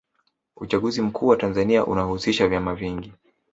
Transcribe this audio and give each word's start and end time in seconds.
uchaguzi 0.55 1.01
mkuu 1.01 1.27
wa 1.27 1.37
tanzania 1.37 1.85
unahusisha 1.85 2.47
vyama 2.47 2.75
vingi 2.75 3.13